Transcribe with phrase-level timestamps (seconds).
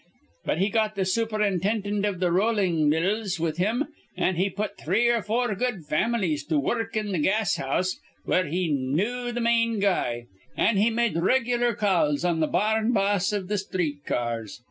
[0.45, 3.85] But he got th' superintindint iv th' rollin' mills with him;
[4.17, 8.47] an' he put three or four good faml'ies to wurruk in th' gas house, where
[8.47, 10.25] he knew th' main guy,
[10.57, 14.59] an' he made reg'lar calls on th' bar rn boss iv th' sthreet ca ars.